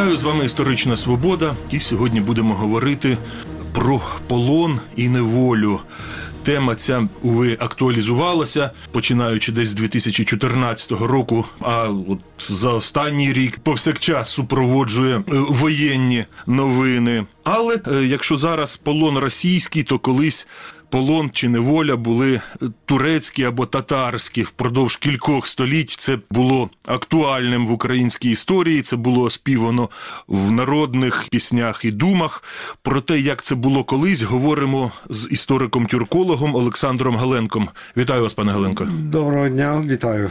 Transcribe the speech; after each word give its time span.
Вітаю 0.00 0.16
з 0.16 0.22
вами 0.22 0.44
історична 0.44 0.96
свобода. 0.96 1.56
І 1.70 1.80
сьогодні 1.80 2.20
будемо 2.20 2.54
говорити 2.54 3.18
про 3.72 4.00
полон 4.26 4.80
і 4.96 5.08
неволю. 5.08 5.80
Тема 6.42 6.74
ця 6.74 7.08
уви 7.22 7.56
актуалізувалася, 7.60 8.70
починаючи 8.92 9.52
десь 9.52 9.68
з 9.68 9.74
2014 9.74 10.92
року. 10.92 11.44
А 11.60 11.88
от 11.88 12.18
за 12.48 12.70
останній 12.70 13.32
рік 13.32 13.58
повсякчас 13.58 14.30
супроводжує 14.30 15.16
е, 15.16 15.22
воєнні 15.28 16.24
новини. 16.46 17.26
Але 17.44 17.78
е, 17.86 18.04
якщо 18.04 18.36
зараз 18.36 18.76
полон 18.76 19.18
російський, 19.18 19.82
то 19.82 19.98
колись 19.98 20.48
полон 20.90 21.30
чи 21.32 21.48
неволя 21.48 21.96
були 21.96 22.40
турецькі 22.84 23.44
або 23.44 23.66
татарські 23.66 24.42
впродовж 24.42 24.96
кількох 24.96 25.46
століть. 25.46 25.90
Це 25.90 26.18
було 26.30 26.70
актуальним 26.84 27.66
в 27.66 27.72
українській 27.72 28.30
історії. 28.30 28.82
Це 28.82 28.96
було 28.96 29.22
оспівано 29.22 29.90
в 30.28 30.50
народних 30.50 31.28
піснях 31.30 31.84
і 31.84 31.90
думах. 31.90 32.44
Про 32.82 33.00
те, 33.00 33.18
як 33.18 33.42
це 33.42 33.54
було 33.54 33.84
колись, 33.84 34.22
говоримо 34.22 34.92
з 35.08 35.28
істориком-тюркологом 35.30 36.56
Олександром 36.56 37.16
Галенком. 37.16 37.68
Вітаю 37.96 38.22
вас, 38.22 38.34
пане 38.34 38.52
Галенко. 38.52 38.84
Доброго 38.84 39.48
дня, 39.48 39.84
вітаю. 39.86 40.30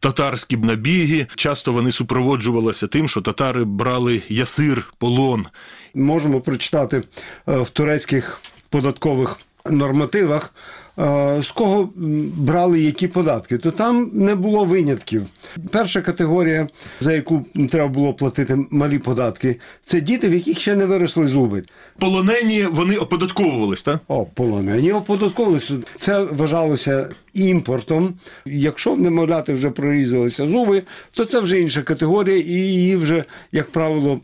Татарські 0.00 0.56
набіги 0.56 1.26
часто 1.34 1.72
вони 1.72 1.92
супроводжувалися 1.92 2.86
тим, 2.86 3.08
що 3.08 3.20
татари 3.20 3.64
брали 3.64 4.22
ясир, 4.28 4.88
полон. 4.98 5.46
Можемо 5.94 6.40
прочитати 6.40 7.02
е, 7.48 7.58
в 7.58 7.70
турецьких 7.70 8.40
податкових 8.68 9.38
нормативах, 9.70 10.54
е, 10.98 11.42
з 11.42 11.50
кого 11.50 11.90
брали 12.36 12.80
які 12.80 13.08
податки, 13.08 13.58
то 13.58 13.70
там 13.70 14.10
не 14.12 14.34
було 14.34 14.64
винятків. 14.64 15.22
Перша 15.70 16.00
категорія, 16.00 16.68
за 17.00 17.12
яку 17.12 17.44
треба 17.70 17.88
було 17.88 18.14
платити 18.14 18.58
малі 18.70 18.98
податки, 18.98 19.56
це 19.82 20.00
діти, 20.00 20.28
в 20.28 20.34
яких 20.34 20.58
ще 20.58 20.76
не 20.76 20.86
виросли 20.86 21.26
зуби. 21.26 21.62
Полонені 21.98 22.64
вони 22.70 22.96
оподатковувались, 22.96 23.82
так? 23.82 24.00
О, 24.08 24.24
полонені 24.24 24.92
оподатковувалися. 24.92 25.74
Це 25.94 26.22
вважалося 26.22 27.08
імпортом. 27.34 28.14
Якщо 28.44 28.94
в 28.94 29.00
немовляти 29.00 29.54
вже 29.54 29.70
прорізалися 29.70 30.46
зуби, 30.46 30.82
то 31.12 31.24
це 31.24 31.40
вже 31.40 31.60
інша 31.60 31.82
категорія, 31.82 32.36
і 32.36 32.52
її 32.52 32.96
вже, 32.96 33.24
як 33.52 33.70
правило, 33.70 34.20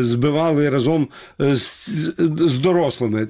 збивали 0.00 0.68
разом 0.68 1.08
з, 1.38 1.88
з 2.28 2.58
дорослими. 2.58 3.28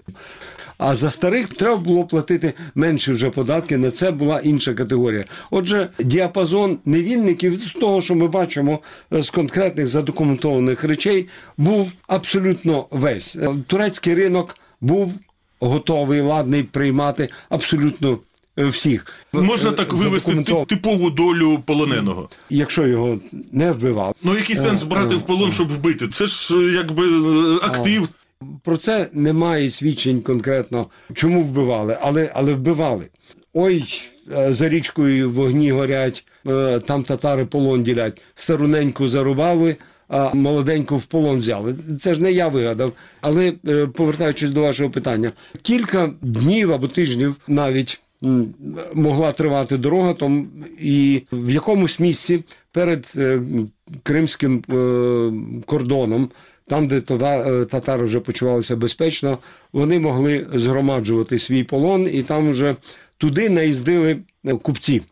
А 0.85 0.95
за 0.95 1.11
старих 1.11 1.49
треба 1.49 1.77
було 1.77 2.05
платити 2.05 2.55
менше 2.75 3.13
вже 3.13 3.31
податки. 3.31 3.77
На 3.77 3.91
це 3.91 4.11
була 4.11 4.41
інша 4.41 4.75
категорія. 4.75 5.25
Отже, 5.51 5.89
діапазон 5.99 6.79
невільників 6.85 7.57
з 7.57 7.73
того, 7.73 8.01
що 8.01 8.15
ми 8.15 8.29
бачимо 8.29 8.81
е, 9.13 9.23
з 9.23 9.31
конкретних 9.31 9.87
задокументованих 9.87 10.85
речей, 10.85 11.29
був 11.57 11.93
абсолютно 12.07 12.87
весь. 12.91 13.37
Е, 13.37 13.55
Турецький 13.67 14.15
ринок 14.15 14.57
був 14.81 15.15
готовий, 15.61 16.21
ладний 16.21 16.63
приймати 16.63 17.29
абсолютно 17.49 18.19
е, 18.59 18.67
всіх. 18.67 19.07
Можна 19.33 19.73
так 19.73 19.93
вивести 19.93 20.45
типову 20.69 21.11
долю 21.11 21.59
полоненого. 21.67 22.29
Якщо 22.51 22.87
його 22.87 23.19
не 23.53 23.73
вбивав, 23.73 24.15
Ну 24.23 24.37
який 24.37 24.57
сенс 24.57 24.83
брати 24.83 25.15
в 25.15 25.23
полон, 25.23 25.53
щоб 25.53 25.69
вбити? 25.69 26.09
Це 26.09 26.27
ж 26.27 26.55
якби 26.75 27.05
актив. 27.63 28.09
Про 28.65 28.77
це 28.77 29.09
немає 29.13 29.69
свідчень 29.69 30.23
конкретно, 30.23 30.87
чому 31.15 31.43
вбивали, 31.43 31.99
але, 32.01 32.31
але 32.35 32.53
вбивали. 32.53 33.09
Ой, 33.55 33.85
е, 34.37 34.53
за 34.53 34.69
річкою 34.69 35.31
вогні 35.31 35.71
горять, 35.71 36.27
е, 36.47 36.81
там 36.81 37.03
татари 37.03 37.47
полон 37.47 37.83
ділять. 37.83 38.23
Старуненьку 38.35 39.09
зарубали, 39.09 39.77
а 40.09 40.35
молоденьку 40.35 40.97
в 40.97 41.05
полон 41.05 41.39
взяли. 41.39 41.75
Це 42.01 42.15
ж 42.15 42.23
не 42.23 42.33
я 42.33 42.49
вигадав. 42.49 42.93
Але 43.21 43.53
е, 43.69 43.87
повертаючись 43.87 44.51
до 44.51 44.61
вашого 44.61 44.91
питання, 44.91 45.33
кілька 45.63 46.11
днів 46.23 46.73
або 46.73 46.89
тижнів 46.89 47.37
навіть. 47.49 48.01
Могла 48.95 49.33
тривати 49.33 49.77
дорога, 49.77 50.15
там 50.15 50.49
і 50.81 51.23
в 51.33 51.51
якомусь 51.51 52.01
місці 52.01 52.45
перед 52.73 53.15
кримським 54.03 54.63
кордоном 55.67 56.31
там, 56.67 56.87
де 56.89 57.01
е, 57.21 57.65
татари 57.65 58.05
вже 58.05 58.21
почувалися 58.21 58.77
безпечно, 58.77 59.39
вони 59.73 59.99
могли 59.99 60.47
згромаджувати 60.55 61.39
свій 61.39 61.65
полон, 61.65 62.09
і 62.13 62.23
там 62.23 62.51
вже 62.51 62.77
туди 63.19 63.51
наїздили 63.51 64.19
е, 64.45 64.55
купці. 64.55 65.03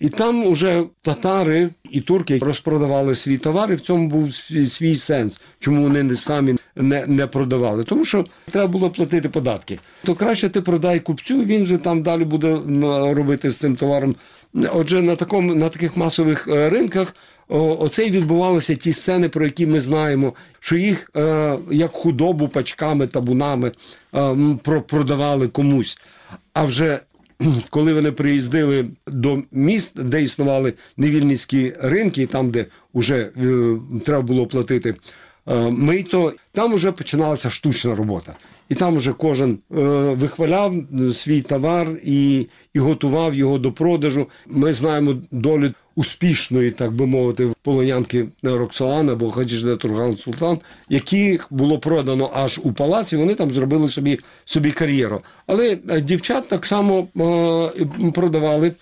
І 0.00 0.08
там 0.08 0.46
уже 0.46 0.84
татари 1.02 1.70
і 1.90 2.00
турки 2.00 2.38
розпродавали 2.38 3.14
свій 3.14 3.38
товар, 3.38 3.72
і 3.72 3.74
в 3.74 3.80
цьому 3.80 4.08
був 4.08 4.34
свій, 4.66 4.96
сенс, 4.96 5.40
чому 5.58 5.82
вони 5.82 6.02
не 6.02 6.14
самі 6.14 6.54
не, 6.76 7.06
не 7.06 7.26
продавали. 7.26 7.84
Тому 7.84 8.04
що 8.04 8.26
треба 8.50 8.66
було 8.66 8.90
платити 8.90 9.28
податки. 9.28 9.78
То 10.04 10.14
краще 10.14 10.48
ти 10.48 10.60
продай 10.60 11.00
купцю, 11.00 11.44
він 11.44 11.64
же 11.64 11.78
там 11.78 12.02
далі 12.02 12.24
буде 12.24 12.58
робити 13.14 13.50
з 13.50 13.58
цим 13.58 13.76
товаром. 13.76 14.14
Отже, 14.72 15.02
на 15.02 15.16
такому 15.16 15.54
на 15.54 15.68
таких 15.68 15.96
масових 15.96 16.48
е, 16.48 16.70
ринках 16.70 17.14
оце 17.48 18.06
й 18.06 18.10
відбувалися 18.10 18.74
ті 18.74 18.92
сцени, 18.92 19.28
про 19.28 19.44
які 19.44 19.66
ми 19.66 19.80
знаємо, 19.80 20.34
що 20.60 20.76
їх 20.76 21.10
е, 21.16 21.58
як 21.70 21.92
худобу 21.92 22.48
пачками, 22.48 23.06
табунами 23.06 23.72
е, 24.14 24.36
про, 24.62 24.82
продавали 24.82 25.48
комусь. 25.48 25.98
А 26.52 26.64
вже 26.64 27.00
коли 27.70 27.94
вони 27.94 28.12
приїздили 28.12 28.88
до 29.06 29.42
міст, 29.52 30.02
де 30.02 30.22
існували 30.22 30.74
невільницькі 30.96 31.72
ринки, 31.80 32.26
там, 32.26 32.50
де 32.50 32.66
вже 32.94 33.16
е, 33.16 33.30
треба 34.04 34.22
було 34.22 34.46
платити 34.46 34.94
е, 35.48 35.54
мито, 35.70 36.32
там 36.52 36.74
вже 36.74 36.92
починалася 36.92 37.50
штучна 37.50 37.94
робота. 37.94 38.34
І 38.68 38.74
там 38.74 38.96
вже 38.96 39.12
кожен 39.12 39.50
е, 39.52 39.74
вихваляв 40.14 40.74
свій 41.12 41.42
товар 41.42 41.88
і, 42.04 42.46
і 42.74 42.78
готував 42.78 43.34
його 43.34 43.58
до 43.58 43.72
продажу. 43.72 44.26
Ми 44.46 44.72
знаємо 44.72 45.14
долю 45.30 45.72
успішної, 45.96 46.70
так 46.70 46.92
би 46.92 47.06
мовити, 47.06 47.48
полонянки 47.62 48.28
Роксолан 48.42 49.10
або 49.10 49.30
Хаджіжде 49.30 49.76
Турган 49.76 50.16
Султан, 50.16 50.58
яких 50.88 51.46
було 51.50 51.78
продано 51.78 52.30
аж 52.34 52.60
у 52.64 52.72
палаці. 52.72 53.16
Вони 53.16 53.34
там 53.34 53.50
зробили 53.50 53.88
собі, 53.88 54.18
собі 54.44 54.70
кар'єру. 54.70 55.20
Але 55.46 55.78
е, 55.90 56.00
дівчат 56.00 56.46
так 56.46 56.66
само 56.66 57.08
е, 57.78 58.10
продавали. 58.10 58.72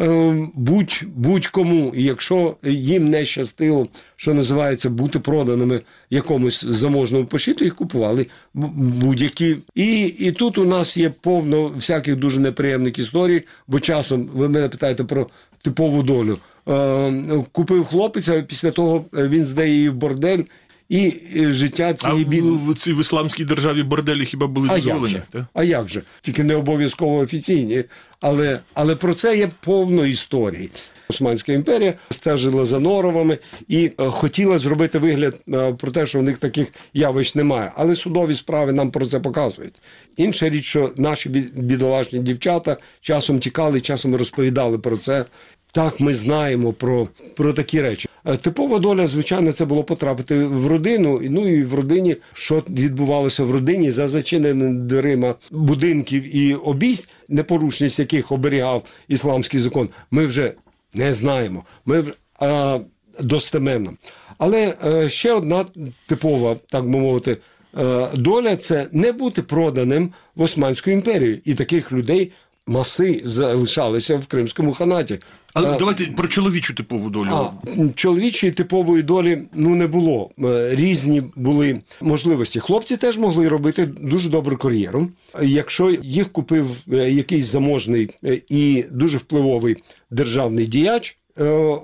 Е, 0.00 0.48
Будь, 0.54 1.02
будь-кому, 1.16 1.92
і 1.96 2.04
якщо 2.04 2.56
їм 2.62 3.10
не 3.10 3.24
щастило, 3.24 3.88
що 4.16 4.34
називається 4.34 4.90
бути 4.90 5.18
проданими 5.18 5.80
якомусь 6.10 6.64
заможному 6.64 7.26
пошиту, 7.26 7.64
їх 7.64 7.74
купували 7.74 8.26
будь-які. 8.54 9.56
І, 9.74 10.02
і 10.02 10.32
тут 10.32 10.58
у 10.58 10.64
нас 10.64 10.96
є 10.96 11.10
повно 11.20 11.68
всяких 11.68 12.16
дуже 12.16 12.40
неприємних 12.40 12.98
історій, 12.98 13.42
бо 13.68 13.80
часом 13.80 14.30
ви 14.34 14.48
мене 14.48 14.68
питаєте 14.68 15.04
про 15.04 15.26
типову 15.64 16.02
долю. 16.02 16.38
Е, 16.68 17.44
купив 17.52 17.84
хлопець, 17.84 18.28
а 18.28 18.42
після 18.42 18.70
того 18.70 19.04
він 19.12 19.44
здає 19.44 19.70
її 19.70 19.88
в 19.88 19.94
бордель, 19.94 20.42
і 20.88 21.14
е, 21.36 21.52
життя 21.52 21.94
цієї 21.94 22.24
бідної. 22.24 22.58
в 22.68 22.74
цій 22.74 22.92
в 22.92 23.00
ісламській 23.00 23.44
державі 23.44 23.82
борделі 23.82 24.24
хіба 24.26 24.46
були 24.46 24.68
дозволені? 24.68 25.22
та? 25.30 25.46
А 25.54 25.64
як 25.64 25.88
же? 25.88 26.02
Тільки 26.20 26.44
не 26.44 26.54
обов'язково 26.56 27.18
офіційні. 27.18 27.84
Але, 28.20 28.58
але 28.74 28.96
про 28.96 29.14
це 29.14 29.36
є 29.36 29.50
повно 29.64 30.06
історії. 30.06 30.70
Османська 31.10 31.52
імперія 31.52 31.94
стежила 32.10 32.64
за 32.64 32.78
норовами 32.80 33.38
і 33.68 33.90
е, 34.00 34.10
хотіла 34.10 34.58
зробити 34.58 34.98
вигляд 34.98 35.36
е, 35.48 35.72
про 35.72 35.92
те, 35.92 36.06
що 36.06 36.18
в 36.18 36.22
них 36.22 36.38
таких 36.38 36.66
явищ 36.94 37.34
немає. 37.34 37.72
Але 37.76 37.94
судові 37.94 38.34
справи 38.34 38.72
нам 38.72 38.90
про 38.90 39.06
це 39.06 39.20
показують. 39.20 39.74
Інша 40.16 40.48
річ, 40.50 40.64
що 40.64 40.92
наші 40.96 41.28
бі- 41.28 41.48
бідолашні 41.56 42.18
дівчата 42.18 42.76
часом 43.00 43.38
тікали, 43.38 43.80
часом 43.80 44.14
розповідали 44.16 44.78
про 44.78 44.96
це. 44.96 45.24
Так, 45.72 46.00
ми 46.00 46.14
знаємо 46.14 46.72
про, 46.72 47.08
про 47.36 47.52
такі 47.52 47.82
речі. 47.82 48.08
Е, 48.24 48.36
Типова 48.36 48.78
доля, 48.78 49.06
звичайно, 49.06 49.52
це 49.52 49.64
було 49.64 49.84
потрапити 49.84 50.44
в 50.44 50.66
родину. 50.66 51.20
Ну 51.22 51.48
і 51.48 51.62
в 51.62 51.74
родині, 51.74 52.16
що 52.32 52.62
відбувалося 52.68 53.44
в 53.44 53.50
родині 53.50 53.90
за 53.90 54.08
зачиненими 54.08 54.84
дверима 54.84 55.34
будинків 55.50 56.36
і 56.36 56.54
обійсть, 56.54 57.10
непорушність 57.28 57.98
яких 57.98 58.32
оберігав 58.32 58.82
ісламський 59.08 59.60
закон, 59.60 59.88
ми 60.10 60.26
вже 60.26 60.52
не 60.94 61.12
знаємо. 61.12 61.64
Ми 61.86 62.04
а, 62.40 62.78
достеменно. 63.20 63.92
Але 64.38 64.74
е, 64.84 65.08
ще 65.08 65.32
одна 65.32 65.64
типова, 66.08 66.56
так 66.68 66.90
би 66.90 66.98
мовити, 66.98 67.36
е, 67.78 68.08
доля 68.14 68.56
це 68.56 68.88
не 68.92 69.12
бути 69.12 69.42
проданим 69.42 70.12
в 70.36 70.42
Османську 70.42 70.90
імперію. 70.90 71.40
І 71.44 71.54
таких 71.54 71.92
людей 71.92 72.32
маси 72.68 73.20
залишалися 73.24 74.16
в 74.16 74.26
Кримському 74.26 74.72
ханаті. 74.72 75.18
Але 75.54 75.74
Е, 75.74 75.76
давайте 75.78 76.04
про 76.04 76.28
чоловічу 76.28 76.74
типову 76.74 77.10
долю. 77.10 77.28
а, 77.30 77.50
чоловічої 77.94 78.52
типової 78.52 79.02
долі 79.02 79.42
ну 79.54 79.74
не 79.74 79.86
було. 79.86 80.30
Е, 80.44 80.68
Різні 80.74 81.22
були 81.36 81.80
можливості. 82.00 82.60
Хлопці 82.60 82.96
теж 82.96 83.18
могли 83.18 83.48
робити 83.48 83.86
дуже 84.00 84.30
добру 84.30 84.56
кар'єру. 84.56 85.08
Якщо 85.42 85.90
їх 86.02 86.32
купив 86.32 86.70
е, 86.92 87.10
якийсь 87.10 87.44
заможний 87.46 88.10
і 88.48 88.84
дуже 88.90 89.18
впливовий 89.18 89.76
державний 90.10 90.66
діяч, 90.66 91.18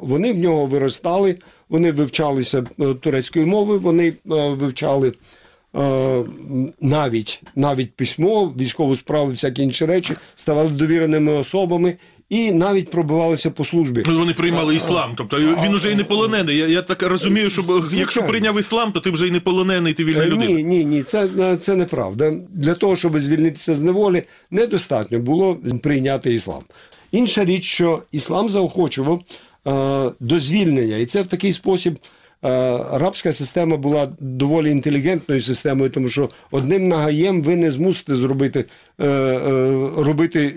Вони 0.00 0.32
в 0.32 0.38
нього 0.38 0.66
виростали, 0.66 1.38
вони 1.68 1.92
вивчалися 1.92 2.62
турецької 3.00 3.46
мови, 3.46 3.76
вони 3.78 4.12
вивчали 4.24 5.12
навіть, 6.80 7.42
навіть 7.54 7.96
письмо, 7.96 8.54
військову 8.60 8.96
справу, 8.96 9.30
всякі 9.30 9.62
інші 9.62 9.86
речі, 9.86 10.14
ставали 10.34 10.70
довіреними 10.70 11.32
особами 11.32 11.96
і 12.28 12.52
навіть 12.52 12.90
пробивалися 12.90 13.50
по 13.50 13.64
службі. 13.64 14.02
Ну, 14.06 14.18
вони 14.18 14.32
приймали 14.32 14.76
іслам. 14.76 15.14
Тобто 15.16 15.38
він 15.38 15.74
уже 15.74 15.92
і 15.92 15.94
не 15.94 16.04
полонений. 16.04 16.56
Я, 16.56 16.66
я 16.66 16.82
так 16.82 17.02
розумію, 17.02 17.50
що 17.50 17.82
якщо 17.92 18.22
прийняв 18.22 18.58
іслам, 18.58 18.92
то 18.92 19.00
ти 19.00 19.10
вже 19.10 19.28
і 19.28 19.30
не 19.30 19.40
полонений, 19.40 19.92
ти 19.92 20.04
вільна 20.04 20.24
Е, 20.24 20.26
людина. 20.26 20.52
Ні, 20.52 20.64
ні, 20.64 20.84
ні, 20.84 21.02
це, 21.02 21.28
е, 21.38 21.56
це 21.56 21.74
неправда. 21.74 22.32
Для 22.50 22.74
того, 22.74 22.96
щоб 22.96 23.18
звільнитися 23.18 23.74
з 23.74 23.80
неволі, 23.80 24.22
недостатньо 24.50 25.18
було 25.18 25.58
прийняти 25.82 26.32
іслам. 26.32 26.62
Інша 27.12 27.44
річ, 27.44 27.64
що 27.64 28.02
іслам 28.12 28.48
заохочував 28.48 29.20
е, 29.66 30.10
до 30.20 30.38
звільнення, 30.38 30.96
і 30.96 31.06
це 31.06 31.22
в 31.22 31.26
такий 31.26 31.52
спосіб. 31.52 31.98
Е, 32.44 32.48
Арабська 32.90 33.32
система 33.32 33.76
була 33.76 34.08
доволі 34.20 34.70
інтелігентною 34.70 35.40
системою, 35.40 35.90
тому 35.90 36.08
що 36.08 36.30
одним 36.50 36.88
нагаєм 36.88 37.42
ви 37.42 37.56
не 37.56 37.70
змусите 37.70 38.14
зробити 38.14 38.64
е, 38.98 39.06
е, 39.06 39.90
робити 39.96 40.54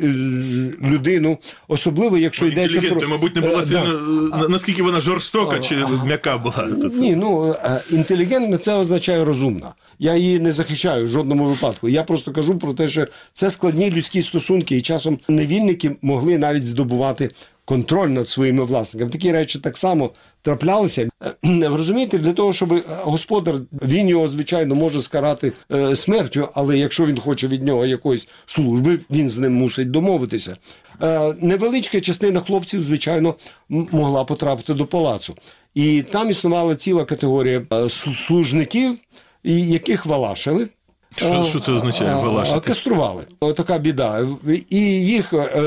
людину, 0.82 1.38
особливо 1.68 2.18
якщо 2.18 2.48
йдеться 2.48 2.82
про 2.82 3.10
мабуть, 3.10 3.36
не 3.36 3.42
була 3.42 3.56
да. 3.56 3.64
сильно. 3.64 3.94
на- 4.38 4.48
Наскільки 4.48 4.84
вона 4.84 5.00
жорстока 5.00 5.60
чи 5.60 5.76
м'яка 6.06 6.38
була? 6.38 6.70
Тут. 6.82 6.96
Ні, 6.96 7.16
ну 7.16 7.56
інтелігентна 7.92 8.58
це 8.58 8.74
означає 8.74 9.26
розумна. 9.26 9.74
Я 10.00 10.16
її 10.16 10.40
не 10.40 10.52
захищаю 10.52 11.06
в 11.06 11.08
жодному 11.08 11.46
випадку. 11.46 11.90
Я 11.90 12.04
просто 12.04 12.32
кажу 12.32 12.58
про 12.58 12.74
те, 12.74 12.88
що 12.88 13.08
це 13.34 13.52
складні 13.52 13.92
людські 13.92 14.22
стосунки, 14.22 14.78
і 14.78 14.82
часом 14.82 15.20
невільники 15.28 15.96
могли 16.02 16.38
навіть 16.38 16.66
здобувати 16.66 17.30
контроль 17.68 18.08
над 18.08 18.30
своїми 18.30 18.64
власниками. 18.64 19.12
Такі 19.12 19.32
речі 19.32 19.60
так 19.60 19.78
само 19.78 20.12
траплялися. 20.42 21.10
Е, 21.24 21.34
розумієте, 21.70 22.18
для 22.18 22.34
того, 22.34 22.54
щоб 22.54 22.74
е, 22.74 22.84
господар 22.88 23.56
він 23.72 24.10
його 24.10 24.30
звичайно 24.30 24.76
може 24.76 25.02
скарати 25.02 25.54
е, 25.74 25.96
смертю, 25.96 26.50
але 26.54 26.78
якщо 26.78 27.06
він 27.06 27.20
хоче 27.20 27.48
від 27.48 27.64
нього 27.64 27.86
якоїсь 27.86 28.28
служби, 28.46 29.00
він 29.12 29.30
з 29.30 29.38
ним 29.38 29.54
мусить 29.54 29.92
домовитися. 29.92 30.58
Невеличка 31.42 32.02
частина 32.02 32.40
хлопців, 32.40 32.84
звичайно, 32.84 33.36
могла 33.70 34.24
потрапити 34.24 34.74
до 34.74 34.86
палацу. 34.86 35.36
І 35.76 36.04
там 36.12 36.30
існувала 36.30 36.76
ціла 36.76 37.06
категорія 37.06 37.66
служників, 37.90 38.98
яких 39.44 40.06
валашили. 40.06 40.68
Що- 41.26 41.44
що 41.44 41.60
це 41.60 41.72
означає, 41.72 42.12
А, 42.56 42.60
Кастрували. 42.68 43.24
Така 43.56 43.78
біда. 43.78 44.28
І 44.70 44.80
їх 45.06 45.34
е, 45.34 45.62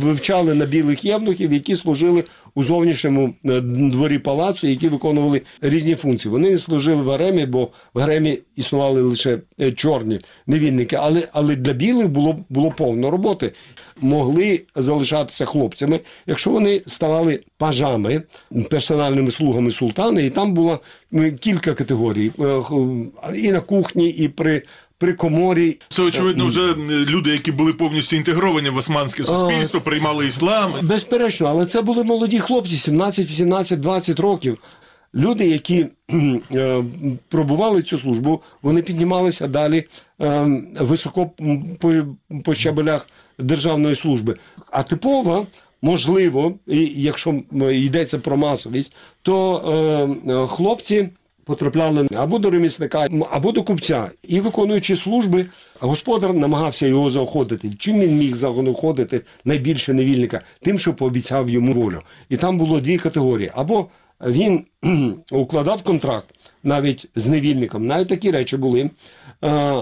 вивчали 0.00 0.54
на 0.54 0.66
білих 0.66 1.04
євнухів, 1.04 1.52
які 1.52 1.76
служили 1.76 2.24
у 2.54 2.62
зовнішньому 2.62 3.34
е, 3.44 3.60
дворі 3.60 4.18
палацу, 4.18 4.66
які 4.66 4.88
виконували 4.88 5.42
різні 5.60 5.94
функції. 5.94 6.32
Вони 6.32 6.50
не 6.50 6.58
служили 6.58 7.02
в 7.02 7.08
гаремі, 7.10 7.46
бо 7.46 7.68
в 7.94 8.00
гаремі 8.00 8.38
існували 8.56 9.02
лише 9.02 9.38
е, 9.60 9.72
чорні 9.72 10.20
невільники, 10.46 10.96
але, 10.96 11.28
але 11.32 11.56
для 11.56 11.72
білих 11.72 12.08
було, 12.08 12.36
було 12.48 12.70
повно 12.70 13.10
роботи. 13.10 13.52
Могли 14.00 14.60
залишатися 14.76 15.44
хлопцями, 15.44 16.00
якщо 16.26 16.50
вони 16.50 16.82
ставали 16.86 17.40
пажами, 17.58 18.22
персональними 18.70 19.30
слугами 19.30 19.70
султана, 19.70 20.20
і 20.20 20.30
там 20.30 20.54
було 20.54 20.80
м, 21.14 21.36
кілька 21.36 21.74
категорій: 21.74 22.32
і 23.36 23.52
на 23.52 23.60
кухні, 23.60 24.08
і 24.10 24.28
при, 24.28 24.62
при 24.98 25.12
коморі. 25.12 25.78
Це 25.88 26.02
очевидно 26.02 26.46
вже 26.46 26.74
люди, 26.88 27.30
які 27.30 27.52
були 27.52 27.72
повністю 27.72 28.16
інтегровані 28.16 28.70
в 28.70 28.76
османське 28.76 29.24
суспільство, 29.24 29.80
приймали 29.80 30.26
іслам. 30.26 30.74
Безперечно, 30.82 31.46
але 31.46 31.66
це 31.66 31.82
були 31.82 32.04
молоді 32.04 32.38
хлопці, 32.38 32.76
17, 32.76 33.26
18, 33.30 33.80
20 33.80 34.20
років. 34.20 34.58
Люди, 35.14 35.48
які 35.48 35.86
е, 36.54 36.84
пробували 37.28 37.82
цю 37.82 37.98
службу, 37.98 38.42
вони 38.62 38.82
піднімалися 38.82 39.46
далі 39.46 39.84
е, 40.20 40.62
високо 40.80 41.30
по, 41.80 41.94
по 42.44 42.54
щабелях 42.54 43.08
державної 43.38 43.94
служби. 43.94 44.36
А 44.70 44.82
типова, 44.82 45.46
можливо, 45.82 46.54
і 46.66 46.78
якщо 47.02 47.42
йдеться 47.72 48.18
про 48.18 48.36
масовість, 48.36 48.96
то 49.22 49.58
е, 50.26 50.32
е, 50.32 50.46
хлопці. 50.46 51.08
Потрапляли 51.46 52.08
або 52.16 52.38
до 52.38 52.50
ремісника, 52.50 53.08
або 53.30 53.52
до 53.52 53.62
купця. 53.62 54.10
І 54.22 54.40
виконуючи 54.40 54.96
служби, 54.96 55.46
господар 55.80 56.34
намагався 56.34 56.86
його 56.86 57.10
заохотити. 57.10 57.70
Чим 57.78 58.00
він 58.00 58.16
міг 58.16 58.34
заохотити 58.34 59.20
найбільше 59.44 59.92
невільника? 59.92 60.40
Тим, 60.62 60.78
що 60.78 60.94
пообіцяв 60.94 61.50
йому 61.50 61.72
волю. 61.72 62.00
І 62.28 62.36
там 62.36 62.58
було 62.58 62.80
дві 62.80 62.98
категорії. 62.98 63.50
Або 63.54 63.86
він 64.26 64.64
укладав 65.32 65.82
контракт 65.82 66.26
навіть 66.62 67.08
з 67.14 67.26
невільником, 67.26 67.86
навіть 67.86 68.08
такі 68.08 68.30
речі 68.30 68.56
були. 68.56 68.90
е, 69.44 69.74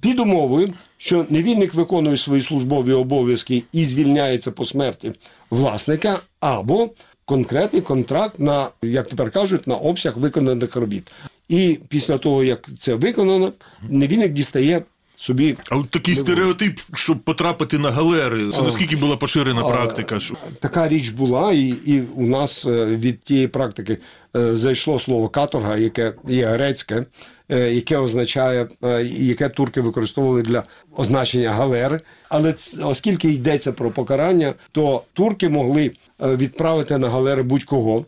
Під 0.00 0.18
умовою, 0.20 0.72
що 0.96 1.26
невільник 1.30 1.74
виконує 1.74 2.16
свої 2.16 2.42
службові 2.42 2.92
обов'язки 2.92 3.62
і 3.72 3.84
звільняється 3.84 4.50
по 4.50 4.64
смерті 4.64 5.12
власника, 5.50 6.20
або 6.40 6.90
конкретний 7.24 7.82
контракт 7.82 8.38
на, 8.38 8.68
як 8.82 9.08
тепер 9.08 9.30
кажуть, 9.30 9.66
на 9.66 9.74
обсяг 9.76 10.18
виконаних 10.18 10.76
робіт. 10.76 11.10
І 11.48 11.78
після 11.88 12.18
того, 12.18 12.44
як 12.44 12.74
це 12.78 12.94
виконано, 12.94 13.52
невільник 13.88 14.32
дістає 14.32 14.82
собі 15.24 15.56
А 15.70 15.76
от 15.76 15.90
такий 15.90 16.14
стереотип, 16.14 16.80
щоб 16.94 17.18
потрапити 17.18 17.78
на 17.78 17.90
галери, 17.90 18.50
це 18.50 18.62
наскільки 18.62 18.96
була 18.96 19.16
поширена 19.16 19.64
практика? 19.64 20.20
Що... 20.20 20.34
така 20.60 20.88
річ 20.88 21.08
була, 21.08 21.52
і, 21.52 21.74
і 21.84 22.00
у 22.00 22.26
нас 22.26 22.66
е, 22.66 22.84
від 22.84 23.20
тієї 23.20 23.48
практики 23.48 23.98
е, 24.36 24.56
зайшло 24.56 24.98
слово 24.98 25.28
каторга, 25.28 25.76
яке 25.76 26.12
є 26.28 26.46
грецьке, 26.46 27.04
е, 27.48 27.72
яке 27.74 27.98
означає, 27.98 28.68
е, 28.84 29.02
яке 29.04 29.48
турки 29.48 29.80
використовували 29.80 30.42
для 30.42 30.62
означення 30.96 31.50
галери. 31.50 32.00
Але 32.28 32.54
оскільки 32.82 33.30
йдеться 33.30 33.72
про 33.72 33.90
покарання, 33.90 34.54
то 34.72 35.02
турки 35.12 35.48
могли 35.48 35.90
е, 36.22 36.36
відправити 36.36 36.98
на 36.98 37.08
галери 37.08 37.42
будь-кого. 37.42 38.04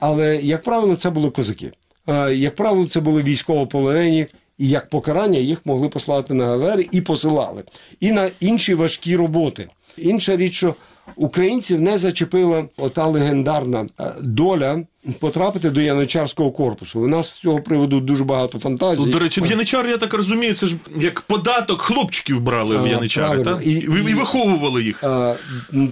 Але, 0.00 0.36
як 0.36 0.62
правило, 0.62 0.96
це 0.96 1.10
були 1.10 1.30
козаки. 1.30 1.72
Е, 2.08 2.34
Як 2.34 2.54
правило, 2.54 2.88
це 2.88 3.00
були 3.00 3.22
військовополонені, 3.22 4.26
і 4.58 4.68
як 4.68 4.90
покарання 4.90 5.38
їх 5.38 5.66
могли 5.66 5.88
послати 5.88 6.34
на 6.34 6.46
галери 6.46 6.88
і 6.92 7.00
посилали. 7.00 7.62
І 8.00 8.12
на 8.12 8.30
інші 8.40 8.74
важкі 8.74 9.16
роботи. 9.16 9.68
Інша 10.02 10.36
річ, 10.36 10.52
що 10.52 10.74
українців 11.16 11.80
не 11.80 11.98
зачепила 11.98 12.64
ота 12.76 13.06
легендарна 13.06 13.86
е, 14.00 14.14
доля 14.22 14.82
потрапити 15.20 15.70
до 15.70 15.80
яничарського 15.80 16.50
корпусу. 16.50 17.00
У 17.00 17.06
нас 17.06 17.28
з 17.28 17.32
цього 17.32 17.58
приводу 17.58 18.00
дуже 18.00 18.24
багато 18.24 18.58
фантазій. 18.58 19.10
До 19.10 19.18
речі, 19.18 19.40
в 19.40 19.46
Яничар, 19.46 19.86
я 19.86 19.96
так 19.96 20.14
розумію, 20.14 20.54
це 20.54 20.66
ж 20.66 20.76
як 20.96 21.20
податок 21.20 21.82
хлопчиків 21.82 22.40
брали 22.40 22.76
в 22.76 22.84
А, 22.84 22.88
Яничари, 22.88 23.44
так? 23.44 23.66
І- 23.66 23.70
І, 23.70 24.10
і, 24.10 24.14
виховували 24.14 24.82
їх. 24.82 25.04
А, 25.04 25.34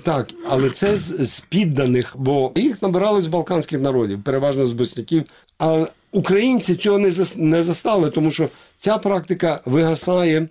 так, 0.02 0.28
але 0.50 0.70
це 0.70 0.96
з, 0.96 1.30
з 1.34 1.40
підданих, 1.40 2.14
бо 2.18 2.52
їх 2.54 2.82
набирали 2.82 3.20
з 3.20 3.26
балканських 3.26 3.80
народів, 3.80 4.22
переважно 4.24 4.66
з 4.66 4.72
босняків. 4.72 5.22
А 5.58 5.84
українці 6.12 6.74
цього 6.74 6.98
не, 6.98 7.10
зас, 7.10 7.36
не 7.36 7.62
застали, 7.62 8.10
тому 8.10 8.30
що 8.30 8.48
ця 8.76 8.98
практика 8.98 9.60
вигасає 9.64 10.48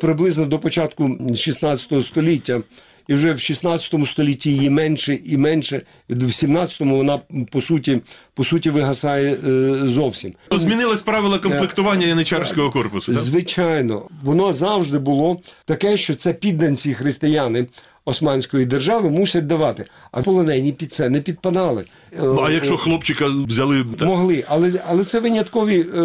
приблизно 0.00 0.46
до 0.46 0.58
початку 0.58 1.18
16 1.34 2.04
століття. 2.06 2.62
І 3.08 3.14
вже 3.14 3.32
в 3.32 3.40
16 3.40 3.94
столітті 4.06 4.50
її 4.50 4.70
менше 4.70 5.18
і 5.26 5.36
менше, 5.36 5.82
в 6.08 6.22
17-му 6.22 6.96
вона 6.96 7.20
по 7.50 7.60
суті, 7.60 8.00
по 8.34 8.44
суті 8.44 8.70
вигасає 8.70 9.34
е, 9.34 9.74
зовсім. 9.84 10.32
Змінились 10.50 11.02
правила 11.02 11.38
комплектування 11.38 12.06
яничарського 12.06 12.70
корпусу. 12.70 13.12
так? 13.12 13.22
Звичайно, 13.22 14.08
воно 14.22 14.52
завжди 14.52 14.98
було 14.98 15.40
таке, 15.64 15.96
що 15.96 16.14
це 16.14 16.32
підданці 16.32 16.94
християни 16.94 17.66
Османської 18.08 18.66
держави 18.66 19.10
мусять 19.10 19.46
давати. 19.46 19.84
А 20.12 20.22
полонені 20.22 20.72
під 20.72 20.92
це 20.92 21.08
не 21.08 21.20
підпадали. 21.20 21.84
Ну, 22.18 22.38
А 22.40 22.50
Е, 22.50 22.54
якщо 22.54 22.76
хлопчика 22.76 23.26
взяли. 23.48 23.84
Так? 23.98 24.08
могли, 24.08 24.44
але, 24.48 24.72
але 24.88 25.04
це 25.04 25.20
виняткові 25.20 25.80
е, 25.80 26.02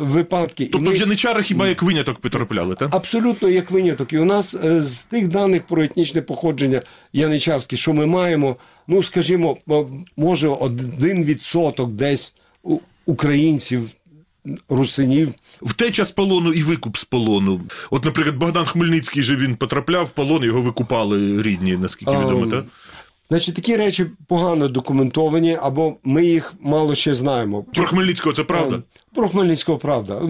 випадки. 0.00 0.68
Тобто 0.72 0.90
ми- 0.90 0.96
в 0.96 1.00
Яничара 1.00 1.42
хіба 1.42 1.68
як 1.68 1.82
виняток 1.82 2.18
потрапляли, 2.18 2.74
так? 2.74 2.94
Абсолютно 2.94 3.48
як 3.48 3.70
виняток. 3.70 4.12
І 4.12 4.18
у 4.18 4.24
нас 4.24 4.56
е, 4.64 4.82
з 4.82 5.02
тих 5.02 5.28
даних 5.28 5.62
про 5.62 5.82
етнічне 5.82 6.22
походження 6.22 6.82
яничарське, 7.12 7.76
що 7.76 7.92
ми 7.92 8.06
маємо, 8.06 8.56
ну 8.88 9.02
скажімо, 9.02 9.56
може 10.16 10.48
один 10.48 11.24
відсоток 11.24 11.92
десь 11.92 12.34
українців, 13.06 13.90
русинів. 14.68 15.34
Втеча 15.62 16.04
з 16.04 16.10
полону 16.10 16.52
і 16.52 16.62
викуп 16.62 16.96
з 16.96 17.04
полону. 17.04 17.60
От, 17.90 18.04
наприклад, 18.04 18.36
Богдан 18.36 18.64
Хмельницький 18.64 19.22
же 19.22 19.36
він 19.36 19.56
потрапляв 19.56 20.06
в 20.06 20.10
полон, 20.10 20.44
його 20.44 20.60
викупали 20.62 21.42
рідні, 21.42 21.76
наскільки 21.76 22.12
відомо, 22.12 22.46
так? 22.46 22.64
Значить, 23.30 23.54
такі 23.54 23.76
речі 23.76 24.06
погано 24.28 24.68
документовані, 24.68 25.58
або 25.62 25.96
ми 26.04 26.24
їх 26.26 26.54
мало 26.60 26.94
ще 26.94 27.14
знаємо. 27.14 27.62
Про 27.62 27.86
Хмельницького 27.86 28.34
це 28.34 28.44
правда? 28.44 28.82
Про 29.14 29.28
Хмельницького 29.28 29.78
правда. 29.78 30.20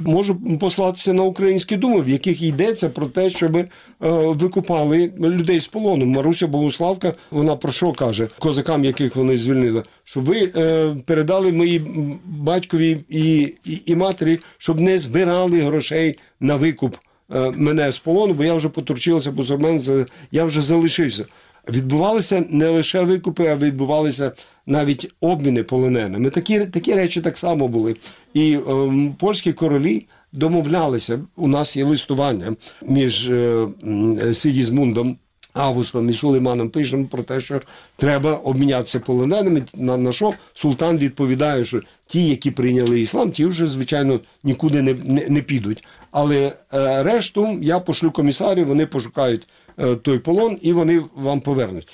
Можу 0.00 0.58
послатися 0.60 1.12
на 1.12 1.22
українські 1.22 1.76
думи, 1.76 2.00
в 2.00 2.08
яких 2.08 2.42
йдеться 2.42 2.88
про 2.88 3.06
те, 3.06 3.30
щоб 3.30 3.56
е, 3.56 3.68
викупали 4.00 5.12
людей 5.20 5.60
з 5.60 5.66
полону. 5.66 6.06
Маруся 6.06 6.46
Богуславка, 6.46 7.14
вона 7.30 7.56
про 7.56 7.72
що 7.72 7.92
каже 7.92 8.28
козакам, 8.38 8.84
яких 8.84 9.16
вони 9.16 9.36
звільнили? 9.36 9.82
Щоб 10.04 10.24
ви 10.24 10.52
е, 10.56 10.96
передали 11.06 11.52
моїй 11.52 11.82
батькові 12.24 13.04
і, 13.08 13.40
і, 13.64 13.82
і 13.86 13.96
матері, 13.96 14.38
щоб 14.58 14.80
не 14.80 14.98
збирали 14.98 15.60
грошей 15.60 16.18
на 16.40 16.56
викуп 16.56 16.96
е, 17.34 17.50
мене 17.56 17.92
з 17.92 17.98
полону, 17.98 18.34
бо 18.34 18.44
я 18.44 18.54
вже 18.54 18.68
потурчився, 18.68 19.30
бо 19.32 19.42
за- 19.42 20.06
я 20.32 20.44
вже 20.44 20.60
залишився. 20.62 21.24
Відбувалися 21.68 22.44
не 22.50 22.68
лише 22.68 23.02
викупи, 23.02 23.46
а 23.46 23.56
відбувалися 23.56 24.32
навіть 24.66 25.12
обміни 25.20 25.62
полоненими. 25.62 26.30
Такі, 26.30 26.58
такі 26.60 26.94
речі 26.94 27.20
так 27.20 27.38
само 27.38 27.68
були. 27.68 27.96
І 28.34 28.54
ем, 28.68 29.14
польські 29.18 29.52
королі 29.52 30.06
домовлялися. 30.32 31.20
У 31.36 31.48
нас 31.48 31.76
є 31.76 31.84
листування 31.84 32.56
між 32.82 33.30
е, 33.30 33.68
м, 33.84 34.34
Сигізмундом 34.34 35.16
Августом 35.52 36.10
і 36.10 36.12
Сулейманом 36.12 36.70
пишемо 36.70 37.06
про 37.06 37.22
те, 37.22 37.40
що 37.40 37.60
треба 37.96 38.34
обмінятися 38.34 39.00
полоненими. 39.00 39.62
На, 39.74 39.96
на 39.96 40.12
що 40.12 40.34
султан 40.54 40.98
відповідає, 40.98 41.64
що 41.64 41.80
ті, 42.06 42.28
які 42.28 42.50
прийняли 42.50 43.00
іслам, 43.00 43.32
ті 43.32 43.46
вже, 43.46 43.66
звичайно, 43.66 44.20
нікуди 44.44 44.82
не, 44.82 44.94
не, 44.94 45.28
не 45.28 45.42
підуть. 45.42 45.84
Але 46.10 46.52
е, 46.72 47.02
решту 47.02 47.58
я 47.62 47.80
пошлю 47.80 48.10
комісарів, 48.10 48.66
вони 48.66 48.86
пошукають 48.86 49.48
е, 49.78 49.96
той 49.96 50.18
полон 50.18 50.58
і 50.60 50.72
вони 50.72 51.02
вам 51.14 51.40
повернуть. 51.40 51.88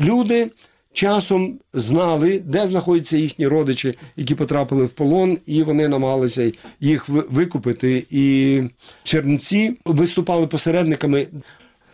Люди 0.00 0.50
часом 0.92 1.58
знали, 1.72 2.38
де 2.38 2.66
знаходяться 2.66 3.16
їхні 3.16 3.46
родичі, 3.46 3.98
які 4.16 4.34
потрапили 4.34 4.84
в 4.84 4.90
полон, 4.90 5.38
і 5.46 5.62
вони 5.62 5.88
намагалися 5.88 6.52
їх 6.80 7.08
викупити. 7.08 8.06
І 8.10 8.62
чернці 9.02 9.76
виступали 9.84 10.46
посередниками 10.46 11.26